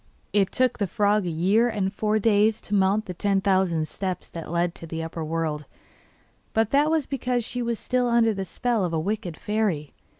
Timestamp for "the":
0.79-0.87, 3.05-3.13, 4.87-5.03, 8.33-8.43